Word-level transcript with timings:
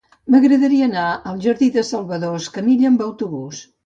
M'agradaria 0.35 0.85
anar 0.89 1.03
al 1.31 1.37
jardí 1.43 1.67
de 1.75 1.83
Salvador 1.91 2.39
Escamilla 2.39 2.89
amb 2.91 3.05
autobús. 3.09 3.61